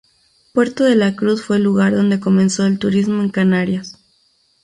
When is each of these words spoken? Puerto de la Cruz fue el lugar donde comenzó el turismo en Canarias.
Puerto 0.55 0.83
de 0.83 0.95
la 0.95 1.15
Cruz 1.15 1.43
fue 1.43 1.57
el 1.57 1.63
lugar 1.63 1.93
donde 1.95 2.19
comenzó 2.19 2.65
el 2.65 2.79
turismo 2.79 3.21
en 3.21 3.29
Canarias. 3.29 4.01